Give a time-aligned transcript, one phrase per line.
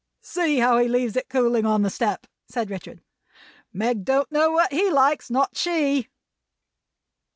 [0.23, 3.03] "See how he leaves it cooling on the step!" said Richard.
[3.71, 5.29] "Meg don't know what he likes.
[5.29, 6.07] Not she!"